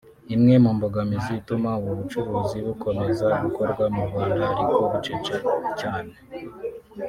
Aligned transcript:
Imwe 0.35 0.53
mu 0.63 0.71
mbogamizi 0.77 1.31
ituma 1.39 1.69
ubu 1.79 1.91
bucuruzi 1.99 2.57
bukomeza 2.67 3.27
gukorwa 3.43 3.83
mu 3.95 4.01
Rwanda 4.09 4.43
ariko 4.53 4.73
bucece 4.91 5.33
cyane 5.79 6.13